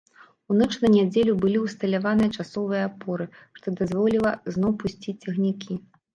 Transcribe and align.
У 0.51 0.55
ноч 0.59 0.69
на 0.85 0.89
нядзелю 0.93 1.35
былі 1.43 1.59
ўсталяваныя 1.65 2.29
часовыя 2.37 2.81
апоры, 2.89 3.29
што 3.59 3.75
дазволіла 3.83 4.35
зноў 4.59 4.71
пусціць 4.83 5.17
цягнікі. 5.23 5.73